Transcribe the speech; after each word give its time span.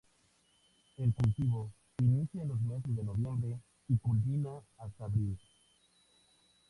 El 0.97 1.13
cultivo 1.13 1.75
inicia 1.99 2.41
en 2.41 2.47
los 2.47 2.59
meses 2.61 2.95
de 2.95 3.03
noviembre 3.03 3.59
y 3.87 3.97
culmina 3.99 4.49
hasta 4.79 5.05
abril. 5.05 5.37